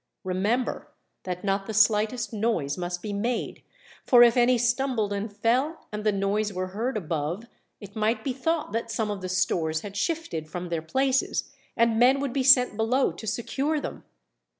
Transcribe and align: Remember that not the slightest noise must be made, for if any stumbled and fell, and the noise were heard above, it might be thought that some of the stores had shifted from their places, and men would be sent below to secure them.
Remember 0.23 0.87
that 1.25 1.43
not 1.43 1.67
the 1.67 1.75
slightest 1.75 2.33
noise 2.33 2.75
must 2.75 3.03
be 3.03 3.13
made, 3.13 3.61
for 4.03 4.23
if 4.23 4.35
any 4.35 4.57
stumbled 4.57 5.13
and 5.13 5.31
fell, 5.31 5.85
and 5.91 6.03
the 6.03 6.11
noise 6.11 6.51
were 6.51 6.69
heard 6.69 6.97
above, 6.97 7.45
it 7.79 7.95
might 7.95 8.23
be 8.23 8.33
thought 8.33 8.71
that 8.71 8.89
some 8.89 9.11
of 9.11 9.21
the 9.21 9.29
stores 9.29 9.81
had 9.81 9.95
shifted 9.95 10.49
from 10.49 10.69
their 10.69 10.81
places, 10.81 11.53
and 11.77 11.99
men 11.99 12.19
would 12.19 12.33
be 12.33 12.41
sent 12.41 12.75
below 12.75 13.11
to 13.11 13.27
secure 13.27 13.79
them. 13.79 14.03